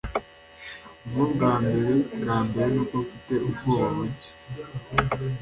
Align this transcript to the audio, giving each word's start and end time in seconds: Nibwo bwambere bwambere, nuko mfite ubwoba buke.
Nibwo 1.03 1.23
bwambere 1.33 1.93
bwambere, 2.17 2.67
nuko 2.73 2.95
mfite 3.05 3.33
ubwoba 3.47 3.87
buke. 3.95 4.29